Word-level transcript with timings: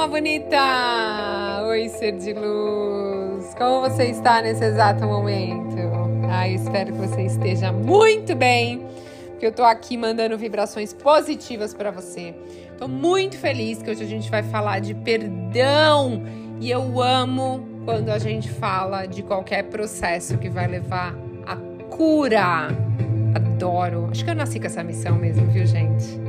alma 0.00 0.16
bonita! 0.16 1.62
Oi, 1.66 1.90
ser 1.90 2.12
de 2.12 2.32
luz! 2.32 3.54
Como 3.54 3.82
você 3.82 4.04
está 4.06 4.40
nesse 4.40 4.64
exato 4.64 5.04
momento? 5.04 5.76
Ah, 6.30 6.48
espero 6.48 6.94
que 6.94 6.98
você 6.98 7.24
esteja 7.24 7.70
muito 7.70 8.34
bem, 8.34 8.82
porque 9.28 9.44
eu 9.44 9.52
tô 9.52 9.62
aqui 9.62 9.98
mandando 9.98 10.38
vibrações 10.38 10.94
positivas 10.94 11.74
para 11.74 11.90
você. 11.90 12.34
Tô 12.78 12.88
muito 12.88 13.36
feliz 13.36 13.82
que 13.82 13.90
hoje 13.90 14.02
a 14.02 14.06
gente 14.06 14.30
vai 14.30 14.42
falar 14.42 14.80
de 14.80 14.94
perdão 14.94 16.22
e 16.58 16.70
eu 16.70 17.02
amo 17.02 17.68
quando 17.84 18.08
a 18.08 18.18
gente 18.18 18.48
fala 18.48 19.04
de 19.04 19.22
qualquer 19.22 19.64
processo 19.64 20.38
que 20.38 20.48
vai 20.48 20.66
levar 20.66 21.14
à 21.46 21.56
cura. 21.94 22.68
Adoro. 23.34 24.08
Acho 24.10 24.24
que 24.24 24.30
eu 24.30 24.34
nasci 24.34 24.58
com 24.58 24.66
essa 24.66 24.82
missão 24.82 25.16
mesmo, 25.16 25.46
viu, 25.46 25.66
gente? 25.66 26.20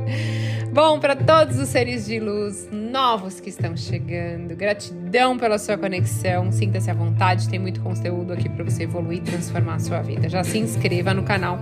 Bom, 0.72 0.98
para 0.98 1.14
todos 1.14 1.58
os 1.58 1.68
seres 1.68 2.06
de 2.06 2.18
luz 2.18 2.66
novos 2.72 3.40
que 3.40 3.50
estão 3.50 3.76
chegando, 3.76 4.56
gratidão 4.56 5.36
pela 5.36 5.58
sua 5.58 5.76
conexão. 5.76 6.50
Sinta-se 6.50 6.90
à 6.90 6.94
vontade, 6.94 7.46
tem 7.46 7.58
muito 7.58 7.82
conteúdo 7.82 8.32
aqui 8.32 8.48
para 8.48 8.64
você 8.64 8.84
evoluir 8.84 9.18
e 9.18 9.20
transformar 9.20 9.74
a 9.74 9.78
sua 9.78 10.00
vida. 10.00 10.30
Já 10.30 10.42
se 10.42 10.56
inscreva 10.56 11.12
no 11.12 11.24
canal 11.24 11.60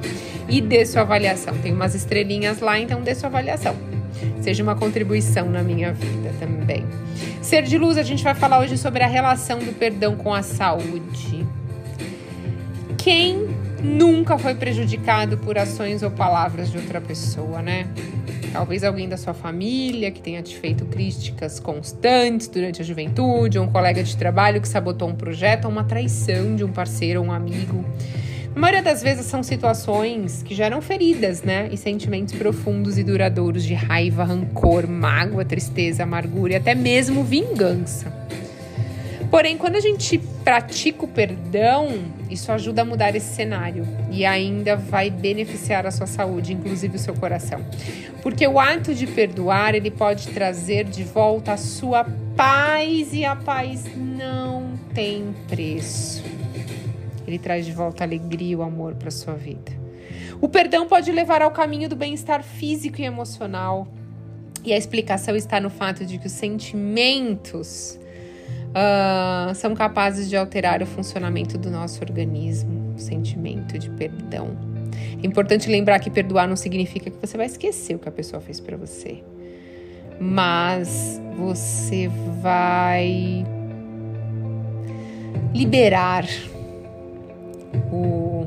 e 0.48 0.60
dê 0.60 0.86
sua 0.86 1.02
avaliação. 1.02 1.58
Tem 1.58 1.72
umas 1.72 1.96
estrelinhas 1.96 2.60
lá, 2.60 2.78
então 2.78 3.00
dê 3.00 3.12
sua 3.14 3.28
avaliação. 3.28 3.74
Seja 4.40 4.62
uma 4.62 4.76
contribuição 4.76 5.50
na 5.50 5.62
minha 5.62 5.92
vida 5.92 6.32
também. 6.38 6.84
Ser 7.42 7.62
de 7.62 7.78
luz, 7.78 7.98
a 7.98 8.04
gente 8.04 8.22
vai 8.22 8.34
falar 8.34 8.60
hoje 8.60 8.78
sobre 8.78 9.02
a 9.02 9.08
relação 9.08 9.58
do 9.58 9.72
perdão 9.72 10.14
com 10.14 10.32
a 10.32 10.42
saúde. 10.42 11.44
Quem 12.96 13.48
nunca 13.82 14.38
foi 14.38 14.54
prejudicado 14.54 15.38
por 15.38 15.58
ações 15.58 16.02
ou 16.02 16.10
palavras 16.10 16.70
de 16.70 16.78
outra 16.78 17.00
pessoa, 17.00 17.62
né? 17.62 17.88
Talvez 18.52 18.82
alguém 18.82 19.08
da 19.08 19.16
sua 19.16 19.32
família 19.32 20.10
que 20.10 20.20
tenha 20.20 20.42
te 20.42 20.58
feito 20.58 20.84
críticas 20.86 21.60
constantes 21.60 22.48
durante 22.48 22.82
a 22.82 22.84
juventude, 22.84 23.58
um 23.58 23.68
colega 23.68 24.02
de 24.02 24.16
trabalho 24.16 24.60
que 24.60 24.68
sabotou 24.68 25.08
um 25.08 25.14
projeto, 25.14 25.66
ou 25.66 25.70
uma 25.70 25.84
traição 25.84 26.56
de 26.56 26.64
um 26.64 26.72
parceiro 26.72 27.20
ou 27.20 27.26
um 27.26 27.32
amigo. 27.32 27.84
Na 28.54 28.60
maioria 28.60 28.82
das 28.82 29.00
vezes 29.00 29.26
são 29.26 29.44
situações 29.44 30.42
que 30.42 30.54
geram 30.54 30.82
feridas, 30.82 31.42
né? 31.42 31.68
E 31.70 31.76
sentimentos 31.76 32.34
profundos 32.34 32.98
e 32.98 33.04
duradouros 33.04 33.64
de 33.64 33.74
raiva, 33.74 34.24
rancor, 34.24 34.88
mágoa, 34.88 35.44
tristeza, 35.44 36.02
amargura 36.02 36.54
e 36.54 36.56
até 36.56 36.74
mesmo 36.74 37.22
vingança. 37.22 38.12
Porém, 39.30 39.56
quando 39.56 39.76
a 39.76 39.80
gente 39.80 40.18
pratica 40.42 41.04
o 41.04 41.08
perdão, 41.08 42.02
isso 42.28 42.50
ajuda 42.50 42.82
a 42.82 42.84
mudar 42.84 43.14
esse 43.14 43.32
cenário 43.32 43.86
e 44.10 44.26
ainda 44.26 44.74
vai 44.74 45.08
beneficiar 45.08 45.86
a 45.86 45.90
sua 45.92 46.08
saúde, 46.08 46.52
inclusive 46.52 46.96
o 46.96 46.98
seu 46.98 47.14
coração. 47.14 47.64
Porque 48.22 48.44
o 48.44 48.58
ato 48.58 48.92
de 48.92 49.06
perdoar, 49.06 49.76
ele 49.76 49.90
pode 49.90 50.28
trazer 50.28 50.84
de 50.84 51.04
volta 51.04 51.52
a 51.52 51.56
sua 51.56 52.04
paz 52.36 53.14
e 53.14 53.24
a 53.24 53.36
paz 53.36 53.84
não 53.96 54.72
tem 54.92 55.32
preço. 55.46 56.24
Ele 57.24 57.38
traz 57.38 57.64
de 57.64 57.72
volta 57.72 58.02
a 58.02 58.06
alegria 58.06 58.50
e 58.50 58.56
o 58.56 58.62
amor 58.62 58.96
para 58.96 59.12
sua 59.12 59.34
vida. 59.34 59.70
O 60.40 60.48
perdão 60.48 60.88
pode 60.88 61.12
levar 61.12 61.40
ao 61.40 61.52
caminho 61.52 61.88
do 61.88 61.94
bem-estar 61.94 62.42
físico 62.42 63.00
e 63.00 63.04
emocional. 63.04 63.86
E 64.64 64.72
a 64.72 64.76
explicação 64.76 65.36
está 65.36 65.60
no 65.60 65.70
fato 65.70 66.04
de 66.04 66.18
que 66.18 66.26
os 66.26 66.32
sentimentos 66.32 68.00
uh, 68.70 69.54
são 69.54 69.74
capazes 69.74 70.28
de 70.28 70.36
alterar 70.36 70.82
o 70.82 70.86
funcionamento 70.86 71.58
do 71.58 71.70
nosso 71.70 72.00
organismo, 72.02 72.94
o 72.96 72.98
sentimento 72.98 73.78
de 73.78 73.90
perdão. 73.90 74.56
É 75.22 75.26
importante 75.26 75.68
lembrar 75.68 75.98
que 75.98 76.10
perdoar 76.10 76.48
não 76.48 76.56
significa 76.56 77.10
que 77.10 77.16
você 77.20 77.36
vai 77.36 77.46
esquecer 77.46 77.94
o 77.94 77.98
que 77.98 78.08
a 78.08 78.12
pessoa 78.12 78.40
fez 78.40 78.60
para 78.60 78.76
você, 78.76 79.22
mas 80.18 81.20
você 81.36 82.08
vai 82.42 83.44
liberar 85.54 86.24
o, 87.92 88.46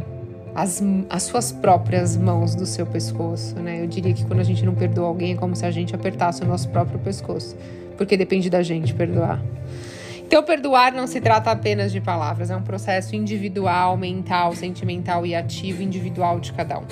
as, 0.56 0.82
as 1.10 1.24
suas 1.24 1.52
próprias 1.52 2.16
mãos 2.16 2.56
do 2.56 2.66
seu 2.66 2.86
pescoço, 2.86 3.56
né? 3.60 3.82
Eu 3.82 3.88
diria 3.88 4.14
que 4.14 4.26
quando 4.26 4.40
a 4.40 4.44
gente 4.44 4.66
não 4.66 4.74
perdoa 4.74 5.08
alguém 5.08 5.34
é 5.34 5.36
como 5.36 5.56
se 5.56 5.66
a 5.66 5.72
gente 5.72 5.94
apertasse 5.96 6.44
o 6.44 6.46
nosso 6.46 6.70
próprio 6.70 7.00
pescoço, 7.00 7.56
porque 7.98 8.16
depende 8.18 8.50
da 8.50 8.64
gente 8.64 8.94
perdoar. 8.94 9.42
Então, 10.34 10.42
perdoar 10.42 10.92
não 10.92 11.06
se 11.06 11.22
trata 11.22 11.52
apenas 11.52 11.92
de 11.92 12.02
palavras, 12.02 12.50
é 12.50 12.56
um 12.56 12.64
processo 12.64 13.16
individual, 13.16 13.96
mental, 13.96 14.56
sentimental 14.56 15.28
e 15.28 15.36
ativo 15.36 15.84
individual 15.84 16.40
de 16.40 16.52
cada 16.54 16.80
um. 16.80 16.86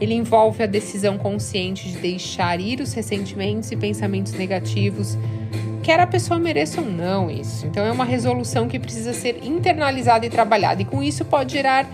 Ele 0.00 0.14
envolve 0.14 0.64
a 0.64 0.66
decisão 0.66 1.16
consciente 1.16 1.88
de 1.92 1.98
deixar 1.98 2.58
ir 2.58 2.80
os 2.80 2.92
ressentimentos 2.92 3.70
e 3.70 3.76
pensamentos 3.76 4.32
negativos, 4.32 5.16
quer 5.80 6.00
a 6.00 6.08
pessoa 6.08 6.40
mereça 6.40 6.80
ou 6.80 6.90
não 6.90 7.30
isso. 7.30 7.68
Então, 7.68 7.86
é 7.86 7.92
uma 7.92 8.04
resolução 8.04 8.66
que 8.66 8.80
precisa 8.80 9.12
ser 9.12 9.44
internalizada 9.44 10.26
e 10.26 10.28
trabalhada, 10.28 10.82
e 10.82 10.84
com 10.84 11.00
isso 11.00 11.24
pode 11.24 11.52
gerar 11.52 11.88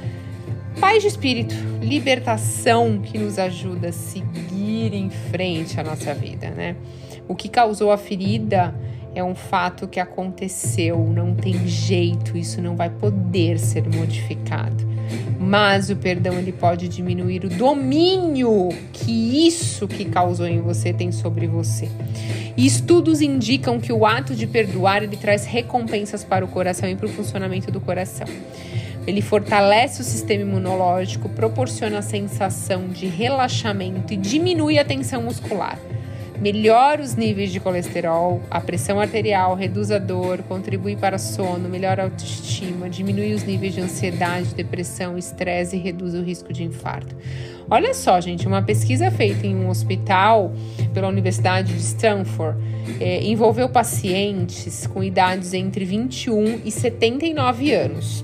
paz 0.81 1.03
de 1.03 1.09
espírito, 1.09 1.55
libertação 1.83 2.99
que 3.03 3.19
nos 3.19 3.39
ajuda 3.39 3.91
a 3.91 3.93
seguir 3.93 4.95
em 4.95 5.11
frente 5.11 5.79
a 5.79 5.85
nossa 5.85 6.15
vida, 6.15 6.49
né? 6.49 6.77
O 7.29 7.35
que 7.35 7.51
causou 7.51 7.93
a 7.93 7.99
ferida 7.99 8.75
é 9.15 9.23
um 9.23 9.35
fato 9.35 9.87
que 9.87 10.01
aconteceu, 10.01 10.99
não 10.99 11.35
tem 11.35 11.67
jeito, 11.67 12.37
isso 12.37 12.61
não 12.61 12.75
vai 12.75 12.91
poder 12.91 13.59
ser 13.59 13.85
modificado. 13.89 14.85
Mas 15.39 15.91
o 15.91 15.97
perdão 15.97 16.39
ele 16.39 16.53
pode 16.53 16.89
diminuir 16.89 17.45
o 17.45 17.49
domínio 17.49 18.71
que 18.93 19.47
isso 19.47 19.87
que 19.87 20.05
causou 20.05 20.47
em 20.47 20.61
você 20.61 20.93
tem 20.93 21.13
sobre 21.13 21.47
você. 21.47 21.89
E 22.57 22.67
estudos 22.67 23.21
indicam 23.21 23.79
que 23.79 23.93
o 23.93 24.07
ato 24.07 24.35
de 24.35 24.47
perdoar 24.47 25.03
ele 25.03 25.17
traz 25.17 25.45
recompensas 25.45 26.25
para 26.25 26.45
o 26.45 26.49
coração 26.49 26.89
e 26.89 26.97
para 26.97 27.07
o 27.07 27.11
funcionamento 27.11 27.71
do 27.71 27.81
coração. 27.81 28.27
Ele 29.07 29.21
fortalece 29.21 30.01
o 30.01 30.05
sistema 30.05 30.43
imunológico, 30.43 31.29
proporciona 31.29 31.99
a 31.99 32.03
sensação 32.03 32.89
de 32.89 33.07
relaxamento 33.07 34.15
e 34.15 34.17
diminui 34.17 34.79
a 34.79 34.85
tensão 34.85 35.23
muscular 35.23 35.79
melhora 36.45 37.01
os 37.01 37.15
níveis 37.17 37.51
de 37.51 37.59
colesterol, 37.59 38.43
a 38.51 38.61
pressão 38.61 39.01
arterial, 39.01 39.55
reduz 39.55 39.91
a 39.91 39.99
dor, 39.99 40.43
contribui 40.43 40.95
para 40.95 41.17
sono, 41.17 41.71
melhora 41.71 42.03
a 42.03 42.05
autoestima, 42.05 42.91
diminui 42.91 43.33
os 43.33 43.45
níveis 43.45 43.73
de 43.73 43.81
ansiedade, 43.81 44.55
depressão, 44.55 45.17
estresse 45.17 45.77
e 45.77 45.79
reduz 45.79 46.13
o 46.13 46.21
risco 46.21 46.53
de 46.53 46.63
infarto. 46.63 47.17
Olha 47.71 47.95
só, 47.95 48.21
gente, 48.21 48.47
uma 48.47 48.61
pesquisa 48.61 49.11
feita 49.11 49.47
em 49.47 49.57
um 49.57 49.71
hospital 49.71 50.53
pela 50.93 51.09
Universidade 51.09 51.73
de 51.73 51.81
Stanford 51.81 52.61
é, 53.01 53.25
envolveu 53.25 53.71
pacientes 53.71 54.87
com 54.87 55.03
idades 55.03 55.55
entre 55.55 55.87
21 55.87 56.61
e 56.63 56.71
79 56.71 57.73
anos. 57.73 58.23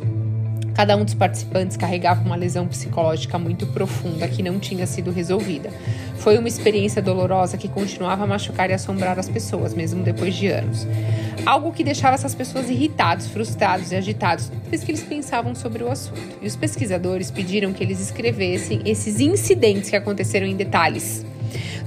Cada 0.75 0.97
um 0.97 1.05
dos 1.05 1.15
participantes 1.15 1.77
carregava 1.77 2.23
uma 2.23 2.37
lesão 2.37 2.67
psicológica 2.67 3.39
muito 3.39 3.67
profunda 3.67 4.27
que 4.29 4.43
não 4.43 4.59
tinha 4.59 4.87
sido 4.87 5.11
resolvida. 5.11 5.71
Foi 6.17 6.39
uma 6.39 6.49
experiência 6.49 7.03
dolorosa 7.03 7.57
que 7.57 7.69
continuava 7.69 8.25
a 8.25 8.27
machucar 8.27 8.71
e 8.71 8.73
assombrar 8.73 9.19
as 9.19 9.29
pessoas, 9.29 9.75
mesmo 9.75 10.03
depois 10.03 10.35
de 10.35 10.49
anos. 10.49 10.87
Algo 11.45 11.73
que 11.73 11.83
deixava 11.83 12.15
essas 12.15 12.35
pessoas 12.35 12.71
irritados, 12.71 13.27
frustrados 13.27 13.93
e 13.93 13.97
agitados 13.97 14.51
vez 14.69 14.85
que 14.85 14.91
eles 14.91 15.03
pensavam 15.03 15.55
sobre 15.55 15.83
o 15.83 15.91
assunto. 15.91 16.39
E 16.41 16.47
os 16.47 16.57
pesquisadores 16.57 17.31
pediram 17.31 17.73
que 17.73 17.83
eles 17.83 18.01
escrevessem 18.01 18.83
esses 18.85 19.21
incidentes 19.21 19.91
que 19.91 19.97
aconteceram 19.97 20.47
em 20.47 20.57
detalhes. 20.57 21.25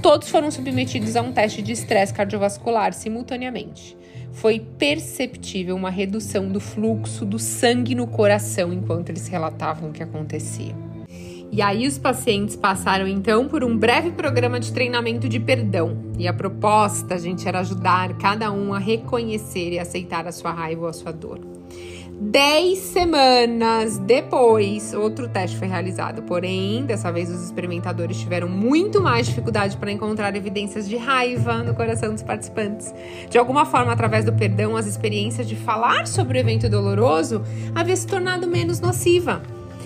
Todos 0.02 0.28
foram 0.28 0.52
submetidos 0.52 1.16
a 1.16 1.22
um 1.22 1.32
teste 1.32 1.62
de 1.62 1.72
estresse 1.72 2.14
cardiovascular 2.14 2.94
simultaneamente 2.94 3.96
foi 4.34 4.60
perceptível 4.60 5.76
uma 5.76 5.90
redução 5.90 6.50
do 6.50 6.60
fluxo 6.60 7.24
do 7.24 7.40
sangue 7.40 7.96
no 7.96 8.08
coração 8.08 8.74
enquanto 8.74 9.10
eles 9.10 9.28
relatavam 9.28 9.90
o 9.90 9.94
que 9.94 10.04
acontecia. 10.04 10.76
E 11.52 11.62
aí 11.62 11.86
os 11.86 12.00
pacientes 12.00 12.56
passaram 12.56 13.08
então 13.08 13.48
por 13.48 13.64
um 13.64 13.78
breve 13.78 14.12
programa 14.12 14.60
de 14.60 14.74
treinamento 14.74 15.30
de 15.30 15.40
perdão. 15.40 16.12
E 16.18 16.28
a 16.28 16.34
proposta, 16.34 17.16
gente, 17.20 17.48
era 17.48 17.60
ajudar 17.60 18.18
cada 18.18 18.52
um 18.52 18.74
a 18.74 18.80
reconhecer 18.80 19.72
e 19.72 19.80
aceitar 19.80 20.28
a 20.28 20.32
sua 20.32 20.52
raiva 20.52 20.82
ou 20.82 20.88
a 20.88 20.94
sua 20.94 21.14
dor. 21.14 21.40
Dez 22.20 22.80
semanas 22.80 23.98
depois, 23.98 24.94
outro 24.94 25.28
teste 25.28 25.58
foi 25.58 25.68
realizado. 25.68 26.22
Porém, 26.24 26.86
dessa 26.86 27.12
vez 27.12 27.30
os 27.30 27.44
experimentadores 27.44 28.20
tiveram 28.20 28.48
muito 28.48 29.02
mais 29.02 29.28
dificuldade 29.28 29.78
para 29.78 29.92
encontrar 29.92 30.36
evidências 30.36 30.88
de 30.88 30.96
raiva 30.96 31.64
no 31.64 31.74
coração 31.74 32.14
dos 32.14 32.24
participantes. 32.24 32.94
De 33.30 33.38
alguma 33.38 33.66
forma, 33.66 33.92
através 33.92 34.26
do 34.26 34.32
perdão, 34.32 34.78
as 34.78 34.86
experiências 34.86 35.48
de 35.48 35.56
falar 35.56 36.08
sobre 36.08 36.38
o 36.38 36.40
evento 36.40 36.70
doloroso 36.70 37.44
havia 37.74 37.96
se 37.96 38.06
tornado 38.08 38.48
menos 38.48 38.80
nociva. 38.80 39.42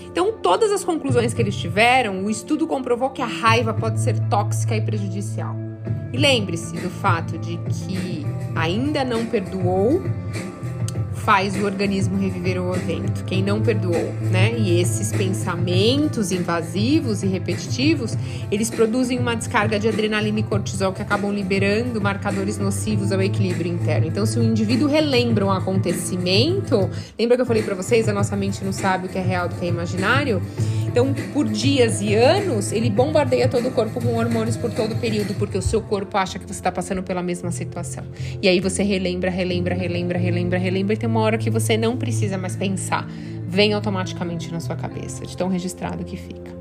Então, 0.06 0.32
todas 0.32 0.70
as 0.70 0.84
conclusões 0.84 1.32
que 1.32 1.40
eles 1.40 1.56
tiveram, 1.56 2.24
o 2.24 2.30
estudo 2.30 2.66
comprovou 2.66 3.10
que 3.10 3.22
a 3.22 3.26
raiva 3.26 3.72
pode 3.72 4.00
ser 4.00 4.18
tóxica 4.28 4.76
e 4.76 4.80
prejudicial. 4.80 5.54
E 6.12 6.16
lembre-se 6.16 6.74
do 6.76 6.88
fato 6.88 7.36
de 7.38 7.58
que 7.58 8.26
ainda 8.56 9.04
não 9.04 9.26
perdoou 9.26 10.02
faz 11.28 11.54
o 11.56 11.66
organismo 11.66 12.16
reviver 12.16 12.58
o 12.58 12.74
evento? 12.74 13.22
Quem 13.26 13.42
não 13.42 13.60
perdoou, 13.60 14.14
né? 14.32 14.54
E 14.56 14.80
esses 14.80 15.12
pensamentos 15.12 16.32
invasivos 16.32 17.22
e 17.22 17.26
repetitivos, 17.26 18.16
eles 18.50 18.70
produzem 18.70 19.18
uma 19.18 19.34
descarga 19.34 19.78
de 19.78 19.86
adrenalina 19.86 20.40
e 20.40 20.42
cortisol 20.42 20.90
que 20.90 21.02
acabam 21.02 21.30
liberando 21.30 22.00
marcadores 22.00 22.56
nocivos 22.56 23.12
ao 23.12 23.20
equilíbrio 23.20 23.70
interno. 23.70 24.06
Então, 24.06 24.24
se 24.24 24.38
o 24.38 24.42
indivíduo 24.42 24.88
relembra 24.88 25.44
um 25.44 25.52
acontecimento, 25.52 26.88
lembra 27.18 27.36
que 27.36 27.42
eu 27.42 27.46
falei 27.46 27.62
para 27.62 27.74
vocês, 27.74 28.08
a 28.08 28.12
nossa 28.14 28.34
mente 28.34 28.64
não 28.64 28.72
sabe 28.72 29.04
o 29.04 29.10
que 29.10 29.18
é 29.18 29.22
real 29.22 29.50
do 29.50 29.54
que 29.56 29.66
é 29.66 29.68
imaginário? 29.68 30.40
Então, 30.98 31.14
por 31.32 31.46
dias 31.46 32.02
e 32.02 32.16
anos, 32.16 32.72
ele 32.72 32.90
bombardeia 32.90 33.46
todo 33.46 33.68
o 33.68 33.70
corpo 33.70 34.00
com 34.00 34.16
hormônios 34.16 34.56
por 34.56 34.68
todo 34.72 34.94
o 34.94 34.96
período, 34.96 35.32
porque 35.34 35.56
o 35.56 35.62
seu 35.62 35.80
corpo 35.80 36.18
acha 36.18 36.40
que 36.40 36.44
você 36.44 36.54
está 36.54 36.72
passando 36.72 37.04
pela 37.04 37.22
mesma 37.22 37.52
situação. 37.52 38.02
E 38.42 38.48
aí 38.48 38.58
você 38.58 38.82
relembra, 38.82 39.30
relembra, 39.30 39.76
relembra, 39.76 40.18
relembra, 40.18 40.58
relembra, 40.58 40.94
e 40.94 40.96
tem 40.96 41.08
uma 41.08 41.20
hora 41.20 41.38
que 41.38 41.50
você 41.50 41.76
não 41.76 41.96
precisa 41.96 42.36
mais 42.36 42.56
pensar. 42.56 43.08
Vem 43.46 43.74
automaticamente 43.74 44.50
na 44.50 44.58
sua 44.58 44.74
cabeça, 44.74 45.24
de 45.24 45.36
tão 45.36 45.46
registrado 45.46 46.04
que 46.04 46.16
fica. 46.16 46.57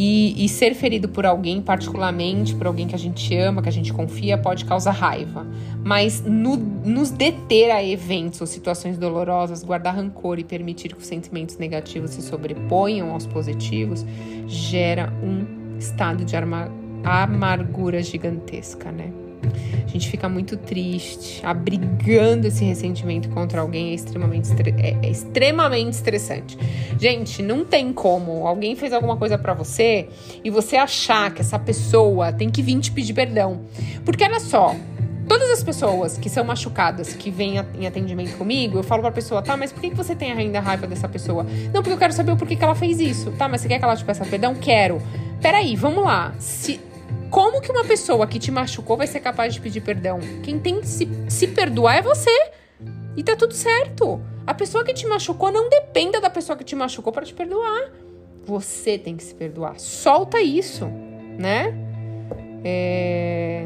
E, 0.00 0.44
e, 0.44 0.48
ser 0.48 0.74
ferido 0.74 1.08
por 1.08 1.26
alguém, 1.26 1.60
particularmente 1.60 2.54
por 2.54 2.68
alguém 2.68 2.86
que 2.86 2.94
a 2.94 2.98
gente 2.98 3.36
ama, 3.36 3.60
que 3.60 3.68
a 3.68 3.72
gente 3.72 3.92
confia, 3.92 4.38
pode 4.38 4.64
causar 4.64 4.92
raiva. 4.92 5.44
Mas 5.84 6.22
no, 6.24 6.56
nos 6.56 7.10
deter 7.10 7.72
a 7.72 7.82
eventos 7.82 8.40
ou 8.40 8.46
situações 8.46 8.96
dolorosas, 8.96 9.64
guardar 9.64 9.96
rancor 9.96 10.38
e 10.38 10.44
permitir 10.44 10.94
que 10.94 11.00
os 11.00 11.06
sentimentos 11.08 11.58
negativos 11.58 12.12
se 12.12 12.22
sobreponham 12.22 13.10
aos 13.10 13.26
positivos, 13.26 14.06
gera 14.46 15.12
um 15.20 15.76
estado 15.78 16.24
de 16.24 16.36
amargura 17.04 18.00
gigantesca, 18.00 18.92
né? 18.92 19.12
A 19.84 19.88
gente 19.90 20.08
fica 20.08 20.28
muito 20.28 20.56
triste, 20.56 21.40
abrigando 21.44 22.46
esse 22.46 22.64
ressentimento 22.64 23.28
contra 23.30 23.60
alguém 23.60 23.90
é 23.90 23.94
extremamente, 23.94 24.50
é, 24.78 25.06
é 25.06 25.10
extremamente 25.10 25.94
estressante. 25.94 26.58
Gente, 26.98 27.42
não 27.42 27.64
tem 27.64 27.92
como 27.92 28.46
alguém 28.46 28.76
fez 28.76 28.92
alguma 28.92 29.16
coisa 29.16 29.38
para 29.38 29.54
você 29.54 30.08
e 30.44 30.50
você 30.50 30.76
achar 30.76 31.32
que 31.32 31.40
essa 31.40 31.58
pessoa 31.58 32.32
tem 32.32 32.50
que 32.50 32.62
vir 32.62 32.78
te 32.80 32.90
pedir 32.90 33.12
perdão. 33.12 33.62
Porque 34.04 34.24
olha 34.24 34.40
só, 34.40 34.74
todas 35.28 35.50
as 35.50 35.62
pessoas 35.62 36.16
que 36.16 36.30
são 36.30 36.42
machucadas, 36.42 37.12
que 37.12 37.30
vêm 37.30 37.56
em 37.78 37.86
atendimento 37.86 38.36
comigo, 38.36 38.78
eu 38.78 38.82
falo 38.82 39.02
pra 39.02 39.12
pessoa, 39.12 39.42
tá, 39.42 39.56
mas 39.56 39.70
por 39.70 39.80
que, 39.80 39.90
você 39.90 40.14
tem 40.14 40.32
ainda 40.32 40.58
raiva 40.58 40.86
dessa 40.86 41.08
pessoa? 41.08 41.44
Não, 41.72 41.82
porque 41.82 41.92
eu 41.92 41.98
quero 41.98 42.12
saber 42.12 42.32
o 42.32 42.36
porquê 42.36 42.56
que 42.56 42.64
ela 42.64 42.74
fez 42.74 42.98
isso. 42.98 43.30
Tá, 43.32 43.48
mas 43.48 43.60
você 43.60 43.68
quer 43.68 43.78
que 43.78 43.84
ela 43.84 43.94
te 43.94 44.04
peça 44.04 44.24
perdão? 44.24 44.54
Quero. 44.54 45.00
Peraí, 45.40 45.76
vamos 45.76 46.02
lá. 46.02 46.34
Se 46.38 46.80
como 47.30 47.60
que 47.60 47.70
uma 47.70 47.84
pessoa 47.84 48.26
que 48.26 48.38
te 48.38 48.50
machucou 48.50 48.96
vai 48.96 49.06
ser 49.06 49.20
capaz 49.20 49.54
de 49.54 49.60
pedir 49.60 49.80
perdão? 49.80 50.18
Quem 50.42 50.58
tem 50.58 50.80
que 50.80 50.86
se, 50.86 51.08
se 51.28 51.48
perdoar 51.48 51.96
é 51.96 52.02
você. 52.02 52.30
E 53.16 53.22
tá 53.22 53.34
tudo 53.34 53.54
certo. 53.54 54.20
A 54.46 54.54
pessoa 54.54 54.84
que 54.84 54.94
te 54.94 55.06
machucou 55.06 55.50
não 55.50 55.68
dependa 55.68 56.20
da 56.20 56.30
pessoa 56.30 56.56
que 56.56 56.64
te 56.64 56.76
machucou 56.76 57.12
para 57.12 57.24
te 57.24 57.34
perdoar. 57.34 57.90
Você 58.46 58.96
tem 58.96 59.16
que 59.16 59.22
se 59.22 59.34
perdoar. 59.34 59.78
Solta 59.78 60.40
isso, 60.40 60.86
né? 61.38 61.74
É... 62.64 63.64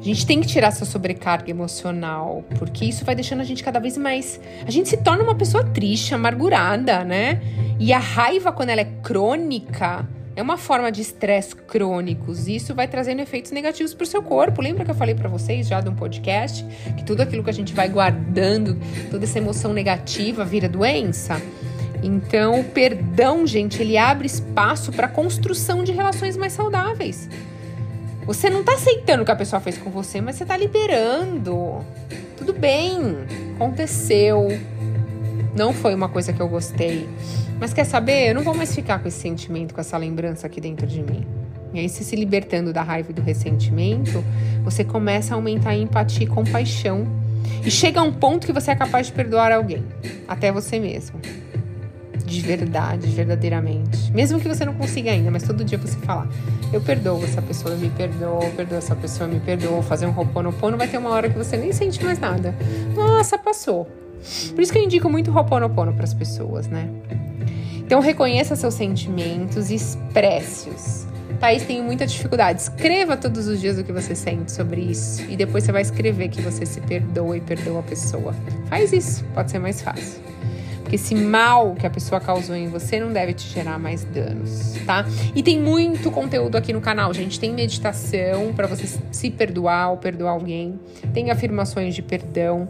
A 0.00 0.02
gente 0.02 0.26
tem 0.26 0.40
que 0.40 0.46
tirar 0.46 0.68
essa 0.68 0.84
sobrecarga 0.84 1.50
emocional, 1.50 2.44
porque 2.58 2.84
isso 2.84 3.04
vai 3.04 3.14
deixando 3.14 3.40
a 3.40 3.44
gente 3.44 3.62
cada 3.62 3.78
vez 3.78 3.98
mais. 3.98 4.40
A 4.66 4.70
gente 4.70 4.88
se 4.88 4.96
torna 4.96 5.22
uma 5.22 5.34
pessoa 5.34 5.64
triste, 5.64 6.14
amargurada, 6.14 7.04
né? 7.04 7.42
E 7.80 7.92
a 7.92 7.98
raiva, 7.98 8.52
quando 8.52 8.70
ela 8.70 8.80
é 8.80 8.92
crônica, 9.02 10.08
é 10.38 10.42
uma 10.42 10.56
forma 10.56 10.92
de 10.92 11.02
estresse 11.02 11.56
crônicos. 11.56 12.46
Isso 12.46 12.72
vai 12.72 12.86
trazendo 12.86 13.20
efeitos 13.20 13.50
negativos 13.50 13.92
para 13.92 14.04
o 14.04 14.06
seu 14.06 14.22
corpo. 14.22 14.62
Lembra 14.62 14.84
que 14.84 14.90
eu 14.92 14.94
falei 14.94 15.12
para 15.12 15.28
vocês 15.28 15.66
já 15.66 15.80
de 15.80 15.88
um 15.88 15.96
podcast 15.96 16.64
que 16.96 17.02
tudo 17.02 17.22
aquilo 17.22 17.42
que 17.42 17.50
a 17.50 17.52
gente 17.52 17.74
vai 17.74 17.88
guardando, 17.88 18.78
toda 19.10 19.24
essa 19.24 19.38
emoção 19.38 19.72
negativa 19.72 20.44
vira 20.44 20.68
doença? 20.68 21.42
Então, 22.04 22.60
o 22.60 22.64
perdão, 22.64 23.44
gente, 23.48 23.82
ele 23.82 23.98
abre 23.98 24.28
espaço 24.28 24.92
para 24.92 25.06
a 25.06 25.10
construção 25.10 25.82
de 25.82 25.90
relações 25.90 26.36
mais 26.36 26.52
saudáveis. 26.52 27.28
Você 28.24 28.48
não 28.48 28.60
está 28.60 28.74
aceitando 28.74 29.24
o 29.24 29.26
que 29.26 29.32
a 29.32 29.36
pessoa 29.36 29.58
fez 29.58 29.76
com 29.76 29.90
você, 29.90 30.20
mas 30.20 30.36
você 30.36 30.44
está 30.44 30.56
liberando. 30.56 31.84
Tudo 32.36 32.52
bem, 32.52 33.16
aconteceu. 33.56 34.46
Não 35.54 35.72
foi 35.72 35.94
uma 35.94 36.08
coisa 36.08 36.32
que 36.32 36.40
eu 36.40 36.48
gostei. 36.48 37.08
Mas 37.60 37.72
quer 37.72 37.84
saber? 37.84 38.28
Eu 38.28 38.34
não 38.34 38.42
vou 38.42 38.54
mais 38.54 38.74
ficar 38.74 39.00
com 39.00 39.08
esse 39.08 39.18
sentimento, 39.18 39.74
com 39.74 39.80
essa 39.80 39.96
lembrança 39.96 40.46
aqui 40.46 40.60
dentro 40.60 40.86
de 40.86 41.02
mim. 41.02 41.26
E 41.72 41.80
aí, 41.80 41.88
se 41.88 42.02
se 42.04 42.16
libertando 42.16 42.72
da 42.72 42.82
raiva 42.82 43.10
e 43.10 43.14
do 43.14 43.20
ressentimento, 43.20 44.24
você 44.62 44.84
começa 44.84 45.34
a 45.34 45.36
aumentar 45.36 45.70
a 45.70 45.76
empatia 45.76 46.24
e 46.24 46.26
compaixão. 46.26 47.06
E 47.64 47.70
chega 47.70 48.00
a 48.00 48.02
um 48.02 48.12
ponto 48.12 48.46
que 48.46 48.52
você 48.52 48.70
é 48.70 48.76
capaz 48.76 49.08
de 49.08 49.12
perdoar 49.12 49.52
alguém, 49.52 49.84
até 50.26 50.50
você 50.50 50.78
mesmo. 50.78 51.20
De 52.24 52.40
verdade, 52.40 53.06
verdadeiramente. 53.08 54.12
Mesmo 54.12 54.38
que 54.38 54.46
você 54.46 54.64
não 54.64 54.74
consiga 54.74 55.10
ainda, 55.10 55.30
mas 55.30 55.42
todo 55.42 55.64
dia 55.64 55.78
você 55.78 55.96
falar: 55.98 56.28
Eu 56.72 56.80
perdoo 56.80 57.22
essa 57.24 57.40
pessoa, 57.40 57.74
me 57.74 57.88
perdoou, 57.90 58.42
eu 58.42 58.50
perdoo 58.50 58.78
essa 58.78 58.94
pessoa, 58.94 59.28
me 59.28 59.40
perdoou. 59.40 59.82
Fazer 59.82 60.06
um 60.06 60.10
roponopono 60.10 60.76
vai 60.76 60.88
ter 60.88 60.98
uma 60.98 61.10
hora 61.10 61.30
que 61.30 61.38
você 61.38 61.56
nem 61.56 61.72
sente 61.72 62.02
mais 62.04 62.18
nada. 62.18 62.54
Nossa, 62.94 63.38
passou. 63.38 63.88
Por 64.54 64.60
isso 64.60 64.72
que 64.72 64.78
eu 64.78 64.82
indico 64.82 65.08
muito 65.08 65.30
roponopono 65.30 65.92
para 65.92 66.04
as 66.04 66.14
pessoas, 66.14 66.66
né? 66.66 66.88
Então 67.76 68.00
reconheça 68.00 68.54
seus 68.54 68.74
sentimentos 68.74 69.70
e 69.70 69.74
expresse-os. 69.74 71.06
Thaís, 71.40 71.62
tenho 71.62 71.84
muita 71.84 72.06
dificuldade. 72.06 72.60
Escreva 72.60 73.16
todos 73.16 73.46
os 73.46 73.60
dias 73.60 73.78
o 73.78 73.84
que 73.84 73.92
você 73.92 74.14
sente 74.14 74.50
sobre 74.50 74.80
isso. 74.80 75.22
E 75.28 75.36
depois 75.36 75.64
você 75.64 75.72
vai 75.72 75.82
escrever 75.82 76.28
que 76.28 76.42
você 76.42 76.66
se 76.66 76.80
perdoa 76.80 77.36
e 77.36 77.40
perdoa 77.40 77.80
a 77.80 77.82
pessoa. 77.82 78.34
Faz 78.68 78.92
isso, 78.92 79.24
pode 79.34 79.50
ser 79.50 79.58
mais 79.58 79.80
fácil. 79.80 80.20
Esse 80.92 81.14
mal 81.14 81.74
que 81.74 81.86
a 81.86 81.90
pessoa 81.90 82.20
causou 82.20 82.56
em 82.56 82.68
você 82.68 82.98
não 82.98 83.12
deve 83.12 83.34
te 83.34 83.48
gerar 83.48 83.78
mais 83.78 84.04
danos, 84.04 84.74
tá? 84.86 85.04
E 85.34 85.42
tem 85.42 85.60
muito 85.60 86.10
conteúdo 86.10 86.56
aqui 86.56 86.72
no 86.72 86.80
canal, 86.80 87.12
gente. 87.12 87.38
Tem 87.38 87.52
meditação 87.52 88.52
para 88.54 88.66
você 88.66 88.98
se 89.10 89.30
perdoar 89.30 89.90
ou 89.90 89.96
perdoar 89.96 90.32
alguém. 90.32 90.78
Tem 91.12 91.30
afirmações 91.30 91.94
de 91.94 92.02
perdão. 92.02 92.68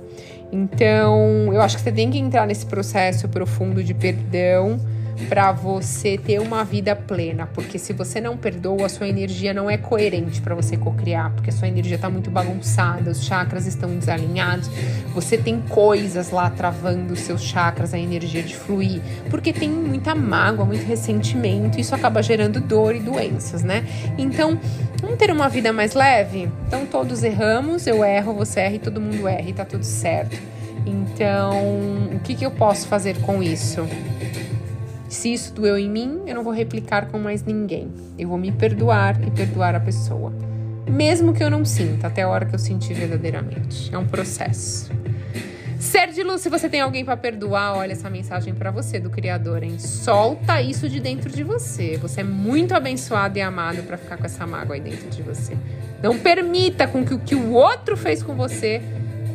Então, 0.50 1.52
eu 1.52 1.60
acho 1.60 1.76
que 1.76 1.82
você 1.82 1.92
tem 1.92 2.10
que 2.10 2.18
entrar 2.18 2.46
nesse 2.46 2.66
processo 2.66 3.28
profundo 3.28 3.82
de 3.84 3.94
perdão 3.94 4.78
para 5.26 5.52
você 5.52 6.16
ter 6.16 6.40
uma 6.40 6.64
vida 6.64 6.94
plena, 6.94 7.46
porque 7.46 7.78
se 7.78 7.92
você 7.92 8.20
não 8.20 8.36
perdoa, 8.36 8.86
a 8.86 8.88
sua 8.88 9.08
energia 9.08 9.52
não 9.52 9.68
é 9.68 9.76
coerente 9.76 10.40
para 10.40 10.54
você 10.54 10.76
cocriar, 10.76 11.32
porque 11.32 11.50
a 11.50 11.52
sua 11.52 11.68
energia 11.68 11.96
está 11.96 12.08
muito 12.08 12.30
bagunçada, 12.30 13.10
os 13.10 13.24
chakras 13.24 13.66
estão 13.66 13.96
desalinhados, 13.96 14.70
você 15.14 15.36
tem 15.36 15.60
coisas 15.60 16.30
lá 16.30 16.48
travando 16.50 17.12
os 17.14 17.20
seus 17.20 17.42
chakras, 17.42 17.92
a 17.92 17.98
energia 17.98 18.42
de 18.42 18.54
fluir, 18.54 19.00
porque 19.30 19.52
tem 19.52 19.70
muita 19.70 20.14
mágoa, 20.14 20.64
muito 20.64 20.84
ressentimento, 20.84 21.80
isso 21.80 21.94
acaba 21.94 22.22
gerando 22.22 22.60
dor 22.60 22.94
e 22.94 23.00
doenças, 23.00 23.62
né? 23.62 23.84
Então, 24.16 24.58
vamos 25.00 25.16
ter 25.16 25.30
uma 25.30 25.48
vida 25.48 25.72
mais 25.72 25.94
leve? 25.94 26.50
Então, 26.66 26.86
todos 26.86 27.22
erramos, 27.22 27.86
eu 27.86 28.04
erro, 28.04 28.34
você 28.34 28.60
erra 28.60 28.74
e 28.74 28.78
todo 28.78 29.00
mundo 29.00 29.26
erra 29.26 29.48
e 29.48 29.52
tá 29.52 29.64
tudo 29.64 29.84
certo. 29.84 30.38
Então, 30.86 32.08
o 32.14 32.20
que, 32.20 32.34
que 32.34 32.46
eu 32.46 32.50
posso 32.50 32.86
fazer 32.86 33.20
com 33.20 33.42
isso? 33.42 33.86
Se 35.08 35.32
isso 35.32 35.54
doeu 35.54 35.78
em 35.78 35.88
mim, 35.88 36.20
eu 36.26 36.34
não 36.34 36.44
vou 36.44 36.52
replicar 36.52 37.06
com 37.06 37.18
mais 37.18 37.42
ninguém. 37.42 37.90
Eu 38.18 38.28
vou 38.28 38.38
me 38.38 38.52
perdoar 38.52 39.18
e 39.26 39.30
perdoar 39.30 39.74
a 39.74 39.80
pessoa. 39.80 40.32
Mesmo 40.86 41.32
que 41.32 41.42
eu 41.42 41.50
não 41.50 41.64
sinta, 41.64 42.06
até 42.06 42.22
a 42.22 42.28
hora 42.28 42.46
que 42.46 42.54
eu 42.54 42.58
sentir 42.58 42.94
verdadeiramente. 42.94 43.94
É 43.94 43.98
um 43.98 44.06
processo. 44.06 44.90
De 46.18 46.24
luz, 46.24 46.40
se 46.40 46.48
você 46.48 46.68
tem 46.68 46.80
alguém 46.80 47.04
para 47.04 47.16
perdoar, 47.16 47.76
olha 47.76 47.92
essa 47.92 48.10
mensagem 48.10 48.52
para 48.52 48.72
você 48.72 48.98
do 48.98 49.08
Criador, 49.08 49.62
hein? 49.62 49.78
Solta 49.78 50.60
isso 50.60 50.88
de 50.88 50.98
dentro 50.98 51.30
de 51.30 51.44
você. 51.44 51.96
Você 51.98 52.22
é 52.22 52.24
muito 52.24 52.74
abençoado 52.74 53.38
e 53.38 53.40
amado 53.40 53.84
para 53.84 53.96
ficar 53.96 54.16
com 54.16 54.26
essa 54.26 54.44
mágoa 54.44 54.74
aí 54.74 54.80
dentro 54.80 55.08
de 55.08 55.22
você. 55.22 55.56
Não 56.02 56.18
permita 56.18 56.88
com 56.88 57.04
que 57.04 57.14
o 57.14 57.20
que 57.20 57.36
o 57.36 57.52
outro 57.52 57.96
fez 57.96 58.20
com 58.20 58.34
você 58.34 58.82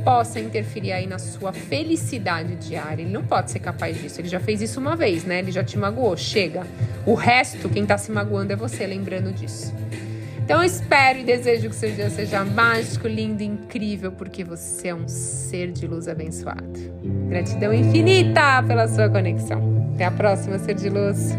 possa 0.04 0.40
interferir 0.40 0.92
aí 0.92 1.08
na 1.08 1.18
sua 1.18 1.54
felicidade 1.54 2.56
diária. 2.56 3.02
Ele 3.02 3.12
não 3.12 3.24
pode 3.24 3.52
ser 3.52 3.60
capaz 3.60 4.00
disso. 4.02 4.22
Ele 4.22 4.28
já 4.28 4.40
fez 4.40 4.62
isso 4.62 4.80
uma 4.80 4.96
vez, 4.96 5.24
né? 5.24 5.40
Ele 5.40 5.52
já 5.52 5.64
te 5.64 5.78
magoou. 5.78 6.16
Chega. 6.18 6.66
O 7.06 7.14
resto, 7.14 7.70
quem 7.70 7.86
tá 7.86 7.98
se 7.98 8.12
magoando 8.12 8.54
é 8.54 8.56
você, 8.56 8.86
lembrando 8.86 9.32
disso. 9.32 9.74
Então 10.44 10.62
eu 10.62 10.68
espero 10.68 11.20
e 11.20 11.24
desejo 11.24 11.70
que 11.70 11.76
seu 11.76 11.92
dia 11.92 12.10
seja 12.10 12.44
mágico, 12.44 13.08
lindo 13.08 13.42
e 13.42 13.46
incrível, 13.46 14.12
porque 14.12 14.44
você 14.44 14.90
é 14.90 14.96
um 14.96 15.08
ser 15.08 15.72
de 15.72 15.88
luz 15.88 16.10
abençoado. 16.10 16.94
Gratidão 17.30 17.74
infinita 17.74 18.62
pela 18.68 18.88
sua 18.90 19.10
conexão. 19.10 19.92
Até 19.96 20.06
a 20.06 20.12
próxima, 20.12 20.60
ser 20.60 20.76
de 20.76 20.90
luz. 20.90 21.34